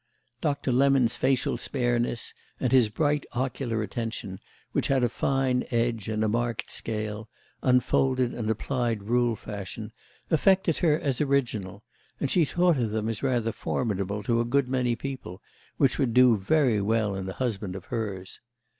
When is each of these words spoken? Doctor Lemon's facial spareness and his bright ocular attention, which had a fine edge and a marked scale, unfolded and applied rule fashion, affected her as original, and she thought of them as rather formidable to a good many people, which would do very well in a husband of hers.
Doctor 0.41 0.71
Lemon's 0.71 1.15
facial 1.15 1.57
spareness 1.57 2.33
and 2.59 2.71
his 2.71 2.89
bright 2.89 3.23
ocular 3.33 3.83
attention, 3.83 4.39
which 4.71 4.87
had 4.87 5.03
a 5.03 5.09
fine 5.09 5.63
edge 5.69 6.09
and 6.09 6.23
a 6.23 6.27
marked 6.27 6.71
scale, 6.71 7.29
unfolded 7.61 8.33
and 8.33 8.49
applied 8.49 9.03
rule 9.03 9.35
fashion, 9.35 9.91
affected 10.31 10.79
her 10.79 10.99
as 10.99 11.21
original, 11.21 11.83
and 12.19 12.31
she 12.31 12.45
thought 12.45 12.79
of 12.79 12.89
them 12.89 13.07
as 13.09 13.21
rather 13.21 13.51
formidable 13.51 14.23
to 14.23 14.41
a 14.41 14.43
good 14.43 14.67
many 14.67 14.95
people, 14.95 15.39
which 15.77 15.99
would 15.99 16.15
do 16.15 16.35
very 16.35 16.81
well 16.81 17.13
in 17.13 17.29
a 17.29 17.33
husband 17.33 17.75
of 17.75 17.85
hers. 17.93 18.39